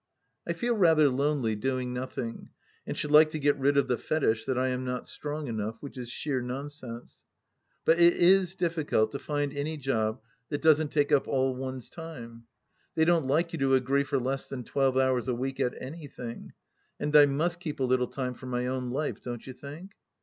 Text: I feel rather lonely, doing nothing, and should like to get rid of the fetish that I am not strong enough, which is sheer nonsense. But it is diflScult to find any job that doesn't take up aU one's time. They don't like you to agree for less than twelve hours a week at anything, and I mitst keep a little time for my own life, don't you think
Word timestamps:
I 0.47 0.53
feel 0.53 0.75
rather 0.75 1.07
lonely, 1.09 1.55
doing 1.55 1.93
nothing, 1.93 2.49
and 2.87 2.97
should 2.97 3.11
like 3.11 3.29
to 3.29 3.37
get 3.37 3.55
rid 3.59 3.77
of 3.77 3.87
the 3.87 3.99
fetish 3.99 4.45
that 4.45 4.57
I 4.57 4.69
am 4.69 4.83
not 4.83 5.05
strong 5.07 5.47
enough, 5.47 5.77
which 5.79 5.95
is 5.95 6.09
sheer 6.09 6.41
nonsense. 6.41 7.23
But 7.85 7.99
it 7.99 8.15
is 8.15 8.55
diflScult 8.55 9.11
to 9.11 9.19
find 9.19 9.53
any 9.53 9.77
job 9.77 10.19
that 10.49 10.63
doesn't 10.63 10.87
take 10.87 11.11
up 11.11 11.27
aU 11.27 11.51
one's 11.51 11.87
time. 11.87 12.45
They 12.95 13.05
don't 13.05 13.27
like 13.27 13.53
you 13.53 13.59
to 13.59 13.75
agree 13.75 14.03
for 14.03 14.17
less 14.17 14.49
than 14.49 14.63
twelve 14.63 14.97
hours 14.97 15.27
a 15.27 15.35
week 15.35 15.59
at 15.59 15.79
anything, 15.79 16.53
and 16.99 17.15
I 17.15 17.27
mitst 17.27 17.59
keep 17.59 17.79
a 17.79 17.83
little 17.83 18.07
time 18.07 18.33
for 18.33 18.47
my 18.47 18.65
own 18.65 18.89
life, 18.89 19.21
don't 19.21 19.45
you 19.45 19.53
think 19.53 19.91